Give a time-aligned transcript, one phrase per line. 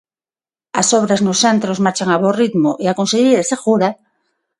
[0.81, 3.89] As obras nos centros marchan a bo ritmo e a conselleira asegura...